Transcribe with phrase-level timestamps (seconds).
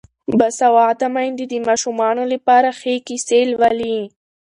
[0.39, 3.97] باسواده میندې د ماشومانو لپاره ښې کیسې لولي.